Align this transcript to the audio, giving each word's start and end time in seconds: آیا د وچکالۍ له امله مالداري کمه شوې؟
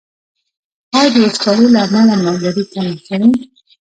آیا 0.97 1.09
د 1.13 1.15
وچکالۍ 1.23 1.67
له 1.73 1.79
امله 1.85 2.15
مالداري 2.23 2.63
کمه 2.73 2.93
شوې؟ 3.05 3.27